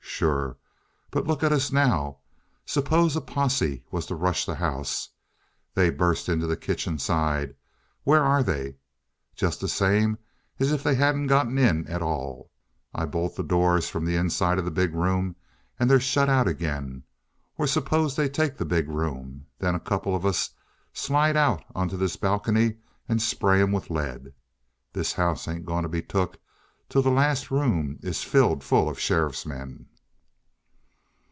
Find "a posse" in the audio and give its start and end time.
3.15-3.83